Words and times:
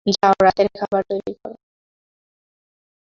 যাও, 0.05 0.33
রাতের 0.43 0.67
খাবার 0.75 1.03
তৈরি 1.09 1.33
কর। 1.35 1.51